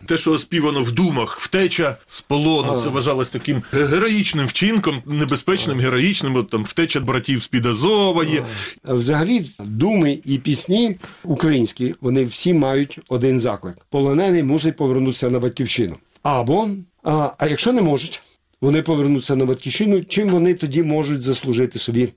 Те, 0.05 0.17
що 0.17 0.31
оспівано 0.31 0.83
в 0.83 0.91
думах, 0.91 1.39
втеча 1.39 1.97
з 2.07 2.21
полону, 2.21 2.77
це 2.77 2.89
вважалось 2.89 3.31
таким 3.31 3.63
героїчним 3.71 4.45
вчинком, 4.45 5.01
небезпечним, 5.05 5.79
героїчним. 5.79 6.35
От 6.35 6.49
там 6.49 6.63
втеча 6.63 6.99
братів 6.99 7.43
з-під 7.43 7.65
Азова 7.65 8.23
є. 8.23 8.45
Взагалі, 8.83 9.45
думи 9.59 10.19
і 10.25 10.37
пісні 10.37 10.97
українські, 11.23 11.95
вони 12.01 12.25
всі 12.25 12.53
мають 12.53 12.99
один 13.09 13.39
заклик: 13.39 13.77
полонений 13.89 14.43
мусить 14.43 14.75
повернутися 14.75 15.29
на 15.29 15.39
батьківщину. 15.39 15.95
Або, 16.23 16.69
а, 17.03 17.29
а 17.37 17.47
якщо 17.47 17.73
не 17.73 17.81
можуть, 17.81 18.21
вони 18.61 18.81
повернуться 18.81 19.35
на 19.35 19.45
батьківщину. 19.45 20.03
Чим 20.03 20.29
вони 20.29 20.53
тоді 20.53 20.83
можуть 20.83 21.21
заслужити 21.21 21.79
собі 21.79 22.09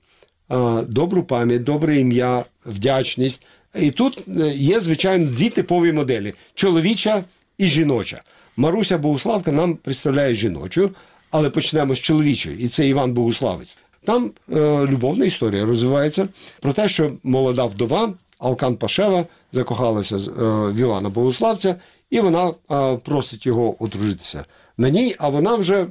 а, 0.47 0.83
добру 0.87 1.23
пам'ять, 1.23 1.63
добре 1.63 1.99
ім'я, 1.99 2.45
вдячність. 2.65 3.45
І 3.79 3.91
тут 3.91 4.23
е, 4.27 4.49
є, 4.55 4.79
звичайно, 4.79 5.31
дві 5.31 5.49
типові 5.49 5.91
моделі: 5.91 6.33
чоловіча 6.55 7.23
і 7.63 7.67
жіноча. 7.67 8.21
Маруся 8.57 8.97
Богуславка 8.97 9.51
нам 9.51 9.75
представляє 9.75 10.35
жіночу, 10.35 10.91
але 11.31 11.49
почнемо 11.49 11.95
з 11.95 11.99
чоловічої, 11.99 12.59
і 12.59 12.67
це 12.67 12.87
Іван 12.87 13.13
Богуславець. 13.13 13.77
Там 14.05 14.31
е, 14.51 14.55
любовна 14.85 15.25
історія 15.25 15.65
розвивається 15.65 16.27
про 16.59 16.73
те, 16.73 16.89
що 16.89 17.11
молода 17.23 17.65
вдова 17.65 18.13
Алкан 18.39 18.75
Пашева 18.75 19.25
закохалася 19.53 20.19
з, 20.19 20.27
е, 20.27 20.31
в 20.71 20.75
Івана 20.75 21.09
Богуславця, 21.09 21.75
і 22.09 22.19
вона 22.19 22.47
е, 22.49 22.97
просить 22.97 23.45
його 23.45 23.83
одружитися 23.83 24.45
на 24.77 24.89
ній, 24.89 25.15
а 25.19 25.29
вона 25.29 25.55
вже 25.55 25.81
е, 25.81 25.87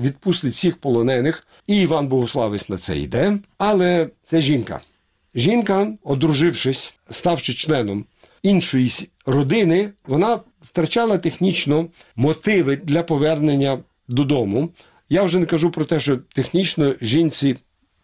відпустить 0.00 0.52
всіх 0.52 0.76
полонених. 0.76 1.46
І 1.66 1.80
Іван 1.80 2.08
Богуславець 2.08 2.68
на 2.68 2.76
це 2.76 2.98
йде. 2.98 3.38
Але 3.58 4.08
це 4.22 4.40
жінка. 4.40 4.80
Жінка, 5.34 5.92
одружившись, 6.04 6.94
ставши 7.10 7.52
членом 7.52 8.04
іншої 8.42 8.90
родини, 9.26 9.90
вона 10.06 10.40
втрачала 10.62 11.18
технічно 11.18 11.86
мотиви 12.16 12.76
для 12.76 13.02
повернення 13.02 13.78
додому. 14.08 14.68
Я 15.08 15.22
вже 15.22 15.38
не 15.38 15.46
кажу 15.46 15.70
про 15.70 15.84
те, 15.84 16.00
що 16.00 16.16
технічно 16.16 16.94
жінці 17.00 17.56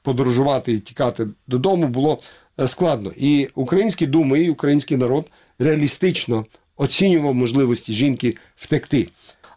подорожувати 0.03 0.73
і 0.73 0.79
тікати 0.79 1.27
додому 1.47 1.89
було 1.89 2.21
е, 2.61 2.69
складно. 2.69 3.13
І 3.17 3.49
українські 3.55 4.07
думи, 4.07 4.41
і 4.43 4.51
український 4.51 4.97
народ 4.97 5.27
реалістично 5.59 6.47
оцінював 6.77 7.35
можливості 7.35 7.93
жінки 7.93 8.37
втекти. 8.57 9.09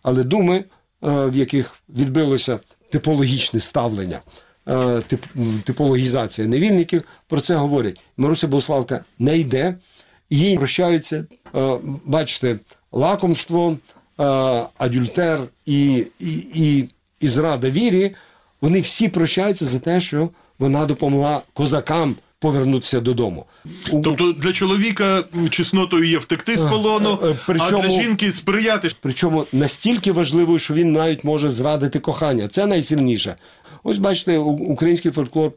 Але 0.03 0.23
думи, 0.23 0.55
е, 0.57 0.63
в 1.01 1.35
яких 1.35 1.73
відбилося 1.89 2.59
типологічне 2.89 3.59
ставлення, 3.59 4.19
е, 4.67 4.73
тип- 4.73 5.61
типологізація 5.63 6.47
невільників, 6.47 7.03
про 7.27 7.41
це 7.41 7.55
говорять. 7.55 8.00
Маруся 8.17 8.47
Богославка 8.47 9.05
не 9.19 9.38
йде, 9.38 9.75
їй 10.31 10.57
прощаються, 10.57 11.25
е, 11.55 11.77
бачите, 12.05 12.59
лакомство, 12.91 13.77
е, 14.19 14.23
адюльтер 14.77 15.39
і, 15.65 16.05
і, 16.19 16.33
і, 16.55 16.89
і 17.19 17.27
зрада 17.27 17.69
вірі, 17.69 18.15
вони 18.61 18.81
всі 18.81 19.09
прощаються 19.09 19.65
за 19.65 19.79
те, 19.79 20.01
що 20.01 20.29
вона 20.59 20.85
допомогла 20.85 21.41
козакам 21.53 22.15
повернутися 22.39 23.00
додому. 23.00 23.45
Тобто 23.91 24.31
для 24.33 24.53
чоловіка 24.53 25.23
чеснотою 25.50 26.03
є 26.03 26.17
втекти 26.17 26.57
з 26.57 26.61
полону, 26.61 27.19
е, 27.23 27.35
причому- 27.47 27.77
а 27.77 27.88
для 27.88 27.89
жінки 28.03 28.31
сприяти. 28.31 28.88
Причому 29.01 29.45
настільки 29.53 30.11
важливою, 30.11 30.59
що 30.59 30.73
він 30.73 30.91
навіть 30.91 31.23
може 31.23 31.50
зрадити 31.50 32.00
кохання. 32.00 32.47
Це 32.47 32.65
найсильніше. 32.65 33.35
Ось 33.83 33.97
бачите, 33.97 34.38
український 34.38 35.11
фольклор 35.11 35.51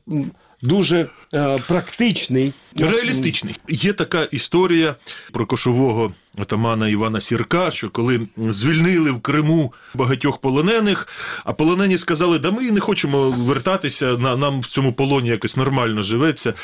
дуже 0.64 1.08
е, 1.34 1.58
практичний. 1.68 2.52
Реалістичний. 2.76 3.54
Є 3.68 3.92
така 3.92 4.22
історія 4.22 4.96
про 5.32 5.46
кошового 5.46 6.14
отамана 6.38 6.88
Івана 6.88 7.20
Сірка, 7.20 7.70
що 7.70 7.90
коли 7.90 8.20
звільнили 8.36 9.10
в 9.10 9.20
Криму 9.20 9.72
багатьох 9.94 10.38
полонених, 10.38 11.08
а 11.44 11.52
полонені 11.52 11.98
сказали, 11.98 12.38
да 12.38 12.50
ми 12.50 12.70
не 12.70 12.80
хочемо 12.80 13.30
вертатися, 13.30 14.16
нам 14.16 14.60
в 14.60 14.66
цьому 14.66 14.92
полоні 14.92 15.28
якось 15.28 15.56
нормально 15.56 16.02
живеться. 16.02 16.54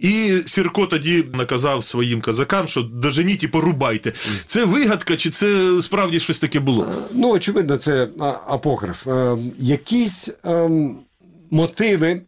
І 0.00 0.38
Сірко 0.46 0.86
тоді 0.86 1.24
наказав 1.34 1.84
своїм 1.84 2.20
казакам, 2.20 2.68
що 2.68 2.82
доженіть 2.82 3.42
і 3.42 3.48
порубайте. 3.48 4.12
Це 4.46 4.64
вигадка, 4.64 5.16
чи 5.16 5.30
це 5.30 5.78
справді 5.82 6.20
щось 6.20 6.40
таке 6.40 6.60
було? 6.60 6.86
Ну, 7.12 7.30
очевидно, 7.30 7.76
це 7.76 8.08
апокриф. 8.48 9.06
Е, 9.06 9.36
якісь 9.56 10.30
ем, 10.44 10.98
мотиви 11.50 12.22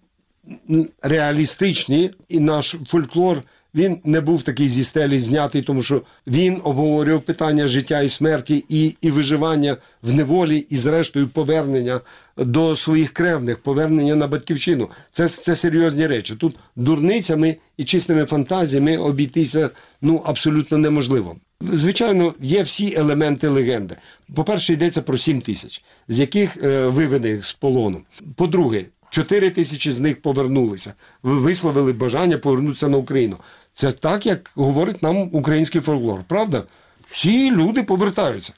реалістичні, 1.02 2.10
і 2.28 2.40
наш 2.40 2.76
фольклор. 2.86 3.42
Він 3.74 4.00
не 4.04 4.20
був 4.20 4.42
такий 4.42 4.68
зі 4.68 4.84
стелі 4.84 5.18
знятий, 5.18 5.62
тому 5.62 5.82
що 5.82 6.02
він 6.26 6.60
обговорював 6.64 7.22
питання 7.22 7.66
життя 7.66 8.00
і 8.00 8.08
смерті, 8.08 8.64
і, 8.68 8.96
і 9.00 9.10
виживання 9.10 9.76
в 10.02 10.14
неволі, 10.14 10.58
і, 10.58 10.76
зрештою, 10.76 11.28
повернення 11.28 12.00
до 12.36 12.74
своїх 12.74 13.12
кревних, 13.12 13.58
повернення 13.58 14.14
на 14.14 14.26
батьківщину. 14.26 14.88
Це, 15.10 15.28
це 15.28 15.54
серйозні 15.54 16.06
речі. 16.06 16.34
Тут 16.34 16.56
дурницями 16.76 17.56
і 17.76 17.84
чистими 17.84 18.24
фантазіями 18.24 18.96
обійтися 18.96 19.70
ну, 20.02 20.22
абсолютно 20.24 20.78
неможливо. 20.78 21.36
Звичайно, 21.60 22.34
є 22.40 22.62
всі 22.62 22.94
елементи 22.96 23.48
легенди. 23.48 23.96
По-перше, 24.34 24.72
йдеться 24.72 25.02
про 25.02 25.18
7 25.18 25.40
тисяч, 25.40 25.82
з 26.08 26.20
яких 26.20 26.56
е, 26.56 26.86
виведених 26.86 27.46
з 27.46 27.52
полону. 27.52 28.00
По-друге, 28.36 28.84
4 29.18 29.50
тисячі 29.50 29.92
з 29.92 30.00
них 30.00 30.22
повернулися, 30.22 30.94
висловили 31.22 31.92
бажання 31.92 32.38
повернутися 32.38 32.88
на 32.88 32.96
Україну. 32.98 33.36
Це 33.72 33.92
так, 33.92 34.26
як 34.26 34.50
говорить 34.54 35.02
нам 35.02 35.30
український 35.32 35.80
фольклор, 35.80 36.24
правда? 36.28 36.64
Всі 37.10 37.50
люди 37.50 37.82
повертаються. 37.82 38.52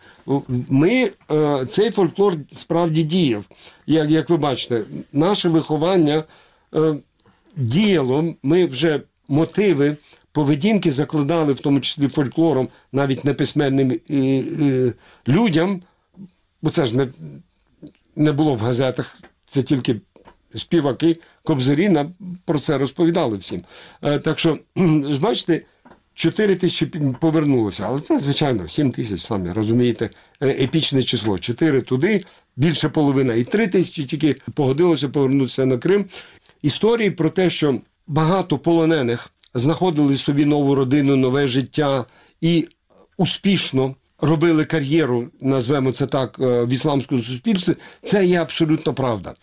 Ми, 0.68 1.10
е, 1.30 1.66
цей 1.68 1.90
фольклор 1.90 2.34
справді 2.52 3.02
діяв. 3.02 3.44
Як, 3.86 4.10
як 4.10 4.30
ви 4.30 4.36
бачите, 4.36 4.82
наше 5.12 5.48
виховання 5.48 6.24
е, 6.74 6.94
діяло, 7.56 8.34
ми 8.42 8.66
вже 8.66 9.00
мотиви 9.28 9.96
поведінки 10.32 10.92
закладали, 10.92 11.52
в 11.52 11.60
тому 11.60 11.80
числі 11.80 12.08
фольклором, 12.08 12.68
навіть 12.92 13.24
неписьменним 13.24 14.00
людям, 15.28 15.82
бо 16.62 16.70
це 16.70 16.86
ж 16.86 16.96
не, 16.96 17.08
не 18.16 18.32
було 18.32 18.54
в 18.54 18.58
газетах, 18.58 19.16
це 19.46 19.62
тільки 19.62 20.00
співаки, 20.54 21.16
кобзарі 21.42 21.88
нам 21.88 22.14
про 22.44 22.58
це 22.58 22.78
розповідали 22.78 23.36
всім. 23.36 23.62
Е, 24.02 24.18
так 24.18 24.38
що, 24.38 24.58
бачите, 25.20 25.62
4 26.14 26.54
тисячі 26.54 26.86
повернулося, 27.20 27.84
але 27.86 28.00
це, 28.00 28.18
звичайно, 28.18 28.68
7 28.68 28.90
тисяч, 28.90 29.20
самі 29.20 29.50
розумієте, 29.50 30.10
е, 30.40 30.48
епічне 30.48 31.02
число. 31.02 31.38
4 31.38 31.82
туди, 31.82 32.24
більше 32.56 32.88
половина, 32.88 33.34
і 33.34 33.44
3 33.44 33.66
тисячі 33.66 34.04
тільки 34.04 34.36
погодилося 34.54 35.08
повернутися 35.08 35.66
на 35.66 35.78
Крим. 35.78 36.04
Історії 36.62 37.10
про 37.10 37.30
те, 37.30 37.50
що 37.50 37.80
багато 38.06 38.58
полонених 38.58 39.30
знаходили 39.54 40.16
собі 40.16 40.44
нову 40.44 40.74
родину, 40.74 41.16
нове 41.16 41.46
життя 41.46 42.04
і 42.40 42.68
успішно 43.16 43.94
робили 44.20 44.64
кар'єру, 44.64 45.28
назвемо 45.40 45.92
це 45.92 46.06
так, 46.06 46.36
е, 46.40 46.64
в 46.64 46.72
ісламському 46.72 47.20
суспільстві, 47.20 47.74
це 48.02 48.24
є 48.24 48.42
абсолютно 48.42 48.94
правда. 48.94 49.34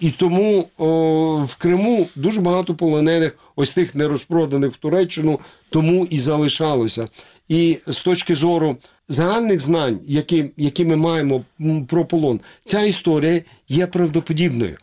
І 0.00 0.10
тому 0.10 0.68
о, 0.78 1.44
в 1.48 1.56
Криму 1.56 2.08
дуже 2.16 2.40
багато 2.40 2.74
полонених, 2.74 3.38
ось 3.56 3.74
тих 3.74 3.94
нерозпроданих 3.94 4.72
в 4.72 4.76
Туреччину, 4.76 5.40
тому 5.70 6.06
і 6.10 6.18
залишалося. 6.18 7.08
І 7.48 7.78
з 7.86 8.00
точки 8.00 8.34
зору 8.34 8.76
загальних 9.08 9.60
знань, 9.60 10.00
які, 10.06 10.50
які 10.56 10.84
ми 10.84 10.96
маємо 10.96 11.44
про 11.88 12.04
полон, 12.04 12.40
ця 12.64 12.82
історія 12.82 13.42
є 13.68 13.86
правдоподібною. 13.86 14.76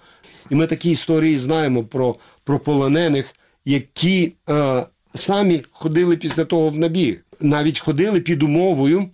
І 0.50 0.55
ми 0.55 0.67
такі 0.67 0.91
історії 0.91 1.38
знаємо 1.38 1.84
про, 1.84 2.15
про 2.43 2.60
полонених, 2.60 3.36
які 3.65 4.34
е, 4.50 4.86
самі 5.15 5.62
ходили 5.72 6.17
після 6.17 6.46
того 6.46 6.70
в 6.70 6.79
набіг. 6.79 7.25
Навіть 7.39 7.79
ходили 7.79 8.20
під 8.20 8.43
умовою, 8.43 9.10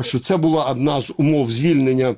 що 0.00 0.18
це 0.18 0.36
була 0.36 0.64
одна 0.64 1.00
з 1.00 1.12
умов 1.16 1.50
звільнення 1.50 2.14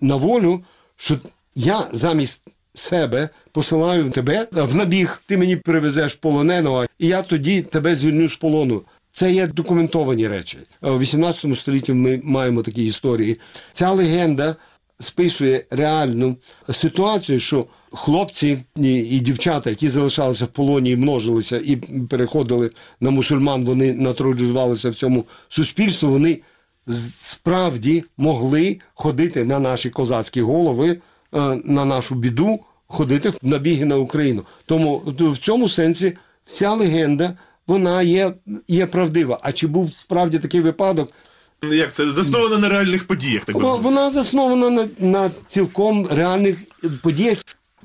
на 0.00 0.16
волю, 0.16 0.64
що 0.96 1.18
я 1.54 1.86
замість 1.92 2.48
себе 2.74 3.28
посилаю 3.52 4.10
тебе 4.10 4.48
в 4.52 4.76
набіг, 4.76 5.22
ти 5.26 5.36
мені 5.36 5.56
привезеш 5.56 6.14
полоненого, 6.14 6.86
і 6.98 7.06
я 7.06 7.22
тоді 7.22 7.62
тебе 7.62 7.94
звільню 7.94 8.28
з 8.28 8.36
полону. 8.36 8.82
Це 9.12 9.32
є 9.32 9.46
документовані 9.46 10.28
речі. 10.28 10.58
У 10.82 10.98
18 10.98 11.58
столітті 11.58 11.92
ми 11.92 12.20
маємо 12.24 12.62
такі 12.62 12.84
історії. 12.84 13.40
Ця 13.72 13.90
легенда 13.90 14.56
списує 14.98 15.64
реальну 15.70 16.36
ситуацію, 16.70 17.40
що 17.40 17.66
хлопці 17.92 18.58
і, 18.76 19.20
дівчата, 19.20 19.70
які 19.70 19.88
залишалися 19.88 20.44
в 20.44 20.48
полоні 20.48 20.90
і 20.90 20.96
множилися 20.96 21.60
і 21.64 21.76
переходили 22.10 22.70
на 23.00 23.10
мусульман, 23.10 23.64
вони 23.64 23.92
натуралізувалися 23.92 24.90
в 24.90 24.94
цьому 24.94 25.24
суспільстві, 25.48 26.06
вони 26.06 26.38
справді 26.86 28.04
могли 28.16 28.78
ходити 28.94 29.44
на 29.44 29.58
наші 29.58 29.90
козацькі 29.90 30.40
голови, 30.40 30.90
е, 30.90 30.98
на 31.64 31.84
нашу 31.84 32.14
біду, 32.14 32.60
ходити 32.86 33.30
в 33.30 33.34
набіги 33.42 33.84
на 33.84 33.96
Україну. 33.96 34.42
Тому 34.66 35.02
в 35.06 35.38
цьому 35.38 35.68
сенсі 35.68 36.16
ця 36.46 36.72
легенда 36.72 37.36
вона 37.66 38.02
є, 38.02 38.34
є 38.68 38.86
правдива. 38.86 39.40
А 39.42 39.52
чи 39.52 39.66
був 39.66 39.94
справді 39.94 40.38
такий 40.38 40.60
випадок? 40.60 41.12
Як 41.72 41.92
це 41.92 42.10
засновано 42.10 42.58
на 42.58 42.68
реальних 42.68 43.06
подіях, 43.06 43.44
так 43.44 43.56
би 43.56 43.76
вона 43.76 44.10
заснована 44.10 44.70
на, 44.70 44.88
на 44.98 45.30
цілком 45.46 46.06
реальних 46.10 46.56
подіях. 47.02 47.38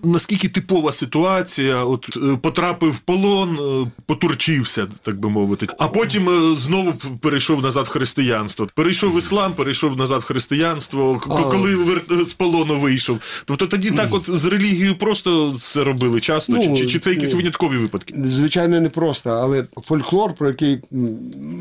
Наскільки 0.04 0.50
типова 0.50 0.92
ситуація, 0.92 1.84
от 1.84 2.18
е, 2.18 2.38
потрапив 2.42 2.92
в 2.92 3.00
полон, 3.00 3.58
е, 3.86 3.92
потурчився, 4.06 4.88
так 5.02 5.20
би 5.20 5.30
мовити, 5.30 5.68
а 5.80 5.88
потім 5.88 6.30
е, 6.30 6.56
знову 6.56 6.94
перейшов 6.94 7.62
назад 7.62 7.86
в 7.86 7.90
християнство. 7.90 8.68
Перейшов 8.76 9.14
в 9.14 9.18
іслам, 9.18 9.54
перейшов 9.54 9.98
назад 9.98 10.22
в 10.22 10.24
християнство, 10.24 11.20
коли 11.26 12.02
з 12.26 12.34
полону 12.34 12.80
вийшов. 12.80 13.20
Тобто 13.46 13.68
тоді 13.68 13.92
так, 13.92 14.14
от 14.14 14.38
з 14.38 14.46
релігією 14.46 14.98
просто 14.98 15.56
це 15.60 15.84
робили 15.84 16.22
часто, 16.22 16.54
Ну, 16.54 16.78
чи, 16.78 16.86
чи, 16.86 17.00
це 17.00 17.10
якісь 17.10 17.34
виняткові 17.34 17.78
випадки? 17.78 18.16
Звичайно, 18.26 18.82
не 18.82 18.90
просто, 18.90 19.30
але 19.30 19.68
фольклор, 19.84 20.34
про 20.34 20.48
який 20.48 20.80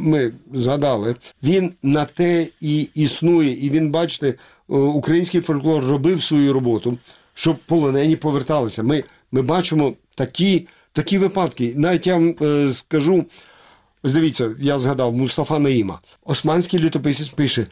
ми 0.00 0.32
згадали, 0.52 1.14
він 1.42 1.72
на 1.82 2.04
те 2.04 2.46
і 2.60 2.88
існує. 2.94 3.66
І 3.66 3.70
він, 3.70 3.90
бачите, 3.90 4.34
український 4.68 5.40
фольклор 5.40 5.84
робив 5.84 6.22
свою 6.22 6.52
роботу, 6.52 6.98
щоб 7.34 7.56
полонені 7.58 8.16
поверталися. 8.16 8.82
Ми, 8.82 9.04
ми 9.32 9.42
бачимо 9.42 9.94
такі, 10.14 10.66
такі 10.92 11.18
випадки. 11.18 11.72
Навіть 11.76 12.06
я 12.06 12.14
вам 12.14 12.34
е, 12.42 12.68
скажу. 12.68 13.24
Ось 14.02 14.12
дивіться, 14.12 14.50
я 14.60 14.78
згадав 14.78 15.16
Мустафа 15.16 15.58
Наїма. 15.58 16.00
Османський 16.24 16.80
літописець 16.80 17.28
пише: 17.28 17.66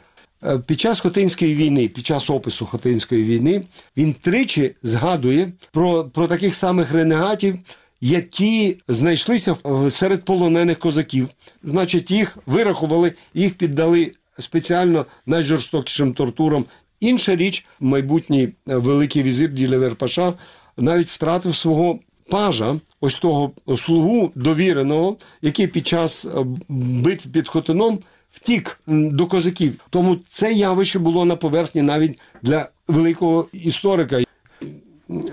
е, 0.44 0.58
під 0.58 0.80
час 0.80 1.00
Хотинської 1.00 1.54
війни, 1.54 1.88
під 1.88 2.06
час 2.06 2.30
опису 2.30 2.66
Хотинської 2.66 3.24
війни, 3.24 3.62
він 3.96 4.14
тричі 4.14 4.74
згадує 4.82 5.52
про, 5.72 6.04
про 6.04 6.26
таких 6.26 6.54
самих 6.54 6.92
ренегатів, 6.92 7.58
які 8.00 8.76
знайшлися 8.88 9.56
серед 9.90 10.24
полонених 10.24 10.78
козаків. 10.78 11.28
Значить, 11.64 12.10
їх 12.10 12.38
вирахували, 12.46 13.12
їх 13.34 13.54
піддали 13.54 14.12
спеціально 14.38 15.06
найжорстокішим 15.26 16.14
тортурам. 16.14 16.64
Інша 17.02 17.36
річ, 17.36 17.66
майбутній 17.80 18.42
е, 18.42 18.76
великий 18.76 19.22
візир 19.22 19.50
Ділевер 19.50 19.96
Паша 19.96 20.32
навіть 20.76 21.08
втратив 21.08 21.54
свого 21.54 21.98
пажа, 22.30 22.80
ось 23.00 23.18
того 23.18 23.52
слугу 23.76 24.32
довіреного, 24.34 25.16
який 25.42 25.66
під 25.66 25.86
час 25.86 26.24
е, 26.24 26.30
битв 26.68 27.32
під 27.32 27.48
Хотином 27.48 27.98
втік 28.30 28.80
до 28.86 29.26
козаків. 29.26 29.74
Тому 29.90 30.16
це 30.28 30.52
явище 30.52 30.98
було 30.98 31.24
на 31.24 31.36
поверхні 31.36 31.82
навіть 31.82 32.20
для 32.42 32.68
великого 32.88 33.48
історика. 33.52 34.20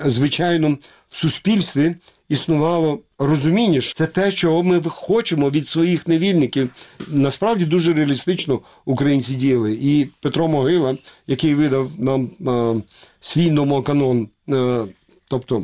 Звичайно, 0.06 0.78
в 1.10 1.18
суспільстві 1.18 1.96
існувало 2.30 3.00
розуміння, 3.20 3.82
що 3.82 3.94
це 3.94 4.08
те, 4.08 4.32
чого 4.32 4.64
ми 4.64 4.82
хочемо 4.84 5.50
від 5.50 5.68
своїх 5.68 6.08
невільників. 6.08 6.70
Насправді 7.08 7.66
дуже 7.66 7.94
реалістично 7.94 8.60
українці 8.86 9.36
діяли. 9.36 9.78
І 9.82 10.08
Петро 10.22 10.48
Могила, 10.48 10.98
який 11.28 11.56
видав 11.56 11.92
нам 11.98 12.30
е, 12.48 12.82
свій 13.20 13.52
номоканон, 13.52 14.30
е, 14.50 14.86
тобто 15.28 15.64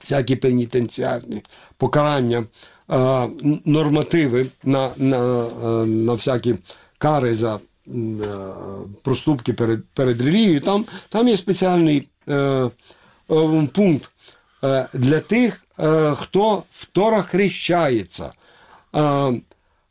всякі 0.00 0.36
пенітенціарні 0.36 1.42
покарання, 1.76 2.44
е, 2.90 3.28
нормативи 3.64 4.46
на, 4.64 4.90
на, 4.96 5.46
е, 5.46 5.86
на 5.86 6.12
всякі 6.12 6.54
кари 6.98 7.34
за 7.34 7.54
е, 7.54 7.90
проступки 9.02 9.52
перед, 9.52 9.84
перед 9.94 10.20
релігією. 10.20 10.60
Там, 10.60 10.86
там 11.08 11.28
є 11.28 11.36
спеціальний 11.36 12.08
е, 12.28 12.34
е, 12.34 12.70
пункт 13.74 14.10
для 14.94 15.20
тих, 15.20 15.64
е, 15.78 16.14
хто 16.14 16.62
второхрещається 16.72 18.30
хрещається 18.92 19.40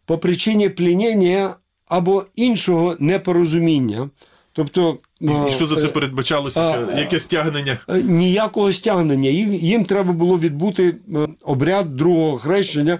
по 0.06 0.18
причині 0.18 0.70
плінення 0.70 1.56
або 1.88 2.26
іншого 2.36 2.96
непорозуміння. 3.00 4.10
Тобто, 4.54 4.98
І 5.22 5.28
е, 5.30 5.52
що 5.52 5.66
за 5.66 5.76
це 5.76 5.88
е, 5.88 5.90
передбачалося? 5.90 6.88
Яке- 6.98 7.20
стягнення? 7.20 7.80
Е, 7.90 8.02
ніякого 8.02 8.74
стягнення. 8.74 9.30
Їм, 9.30 9.54
їм 9.54 9.86
треба 9.86 10.14
було 10.14 10.40
відбути 10.40 10.96
е, 11.16 11.28
обряд 11.44 11.96
другого 11.96 12.38
хрещення. 12.38 13.00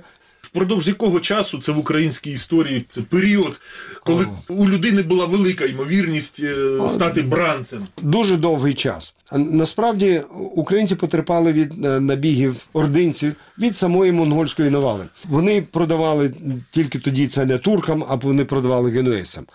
Впродовж 0.50 0.88
якого 0.88 1.20
часу 1.20 1.58
це 1.58 1.72
в 1.72 1.78
українській 1.78 2.32
історії 2.32 2.86
це 2.96 3.02
період, 3.02 3.60
коли 4.04 4.28
у 4.48 4.70
людини 4.70 5.02
була 5.02 5.26
велика 5.26 5.66
ймовірність 5.66 6.40
е, 6.40 6.80
стати 6.90 7.22
бранцем. 7.22 7.88
Дуже 8.02 8.38
довгий 8.38 8.74
час. 8.74 9.16
Насправді 9.36 10.22
українці 10.56 10.96
потерпали 10.96 11.54
від 11.54 11.86
е, 11.86 12.00
набігів 12.00 12.56
ординців 12.74 13.36
від 13.60 13.76
самої 13.76 14.12
монгольської 14.12 14.70
навали. 14.70 15.06
Вони 15.26 15.62
продавали 15.62 16.34
тільки 16.72 17.00
тоді 17.00 17.28
це 17.28 17.46
не 17.46 17.58
туркам, 17.58 18.06
а 18.10 18.16
вони 18.16 18.46
продавали 18.46 18.92
генуезцям. 18.92 19.46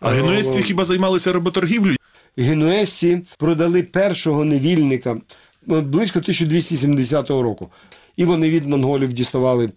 А 0.00 0.10
генуезці 0.10 0.62
хіба 0.62 0.84
займалися 0.84 1.32
работоргівлею? 1.32 1.96
генуезці 2.36 3.22
продали 3.38 3.82
першого 3.82 4.44
невільника 4.44 5.10
е, 5.10 5.80
близько 5.80 6.18
1270 6.18 7.30
року. 7.30 7.70
І 8.16 8.24
вони 8.24 8.50
від 8.50 8.66
монголів 8.66 9.12
діставали 9.12 9.64
е, 9.64 9.70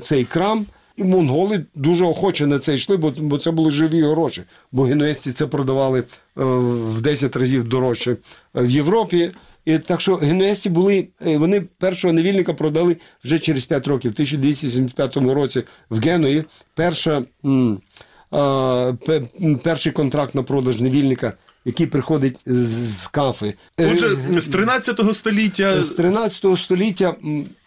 цей 0.00 0.24
крам. 0.24 0.66
І 0.96 1.04
монголи 1.04 1.64
дуже 1.74 2.04
охоче 2.04 2.46
на 2.46 2.58
це 2.58 2.74
йшли, 2.74 2.96
бо, 2.96 3.38
це 3.38 3.50
були 3.50 3.70
живі 3.70 4.02
гроші. 4.02 4.42
Бо 4.72 4.82
генуезці 4.82 5.32
це 5.32 5.46
продавали 5.46 5.98
е, 6.00 6.04
в 6.34 7.00
10 7.00 7.36
разів 7.36 7.68
дорожче 7.68 8.10
е, 8.10 8.16
в 8.54 8.70
Європі. 8.70 9.30
І 9.64 9.78
так 9.78 10.00
що 10.00 10.16
генуезці 10.16 10.70
були, 10.70 11.08
е, 11.26 11.38
вони 11.38 11.60
першого 11.60 12.12
невільника 12.12 12.54
продали 12.54 12.96
вже 13.24 13.38
через 13.38 13.64
5 13.64 13.88
років. 13.88 14.10
В 14.10 14.14
1275 14.14 15.16
році 15.16 15.62
в 15.90 16.00
Генуї 16.00 16.44
перша, 16.74 17.22
перший 19.62 19.92
контракт 19.92 20.34
на 20.34 20.42
продаж 20.42 20.80
невільника, 20.80 21.32
який 21.66 21.86
приходить 21.86 22.36
з 22.46 23.06
кафи. 23.06 23.54
Е, 23.80 23.92
Отже, 23.92 24.16
з 24.36 24.48
13 24.48 25.00
століття 25.12 25.82
з 25.82 25.88
13 25.88 26.58
століття, 26.58 27.14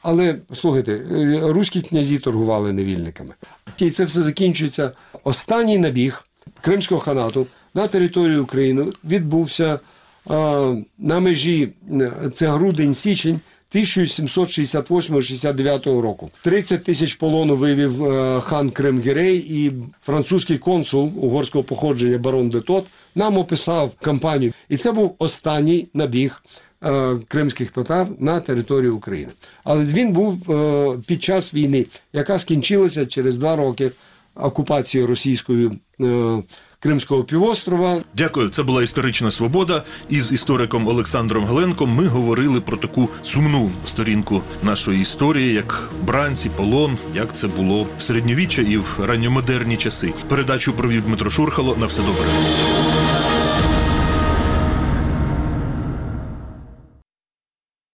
але 0.01 0.35
слухайте, 0.53 0.91
е, 0.91 1.39
руські 1.43 1.81
князі 1.81 2.19
торгували 2.19 2.73
невільниками. 2.73 3.33
І 3.77 3.89
це 3.89 4.05
все 4.05 4.21
закінчується. 4.21 4.91
Останній 5.23 5.77
набіг 5.77 6.23
Кримського 6.61 7.01
ханату 7.01 7.47
на 7.73 7.87
територію 7.87 8.43
України 8.43 8.85
відбувся 9.03 9.79
а, 10.29 10.73
на 10.97 11.19
межі 11.19 11.69
е, 11.91 12.11
це 12.31 12.47
грудень-січень 12.47 13.39
1768-69 13.75 16.01
року. 16.01 16.31
30 16.41 16.83
тисяч 16.83 17.13
полону 17.13 17.55
вивів 17.55 18.05
е, 18.05 18.41
хан 18.41 18.69
Кремгерей 18.69 19.37
і 19.37 19.73
французький 20.01 20.57
консул 20.57 21.11
угорського 21.15 21.63
походження 21.63 22.17
барон 22.17 22.49
де 22.49 22.61
Тот 22.61 22.85
нам 23.15 23.37
описав 23.37 23.93
кампанію. 24.01 24.53
І 24.69 24.77
це 24.77 24.91
був 24.91 25.15
останній 25.17 25.87
набіг 25.93 26.43
е, 26.83 27.17
кримських 27.27 27.71
татар 27.71 28.07
на 28.19 28.39
територію 28.39 28.95
України. 28.95 29.31
Але 29.63 29.83
він 29.83 30.13
був 30.13 30.51
е, 30.51 30.97
під 31.07 31.23
час 31.23 31.53
війни, 31.53 31.85
яка 32.13 32.39
скінчилася 32.39 33.05
через 33.05 33.37
два 33.37 33.55
роки 33.55 33.91
окупації 34.35 35.05
російською 35.05 35.79
Кримського 36.79 37.23
півострова. 37.23 38.01
Дякую, 38.15 38.49
це 38.49 38.63
була 38.63 38.83
історична 38.83 39.31
свобода. 39.31 39.83
Із 40.09 40.31
істориком 40.31 40.87
Олександром 40.87 41.45
Геленком 41.45 41.89
ми 41.89 42.07
говорили 42.07 42.61
про 42.61 42.77
таку 42.77 43.09
сумну 43.21 43.71
сторінку 43.83 44.41
нашої 44.63 45.01
історії, 45.01 45.53
як 45.53 45.89
бранці, 46.01 46.49
полон, 46.49 46.97
як 47.15 47.35
це 47.35 47.47
було 47.47 47.87
в 47.97 48.01
середньовіччя 48.01 48.61
і 48.61 48.77
в 48.77 48.99
ранньомодерні 49.03 49.77
часи. 49.77 50.13
Передачу 50.27 50.73
провів 50.73 51.01
Дмитро 51.01 51.29
Шурхало. 51.29 51.75
На 51.79 51.85
все 51.85 52.01
добре. 52.01 52.25